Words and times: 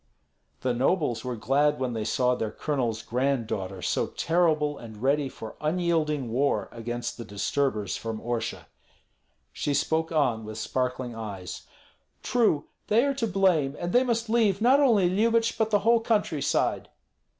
The 0.61 0.73
nobles 0.73 1.23
were 1.23 1.35
glad 1.35 1.79
when 1.79 1.93
they 1.93 2.05
saw 2.05 2.33
their 2.33 2.49
colonel's 2.49 3.03
granddaughter 3.03 3.83
so 3.83 4.07
terrible 4.07 4.75
and 4.79 4.99
ready 4.99 5.29
for 5.29 5.55
unyielding 5.61 6.31
war 6.31 6.69
against 6.71 7.17
the 7.19 7.23
disturbers 7.23 7.97
from 7.97 8.19
Orsha. 8.19 8.65
She 9.53 9.75
spoke 9.75 10.11
on 10.11 10.43
with 10.43 10.57
sparkling 10.57 11.13
eyes: 11.13 11.67
"True, 12.23 12.65
they 12.87 13.05
are 13.05 13.13
to 13.13 13.27
blame; 13.27 13.75
and 13.77 13.93
they 13.93 14.03
must 14.03 14.27
leave 14.27 14.59
not 14.59 14.79
only 14.79 15.07
Lyubich, 15.07 15.55
but 15.55 15.69
the 15.69 15.81
whole 15.85 15.99
country 15.99 16.41
side." 16.41 16.89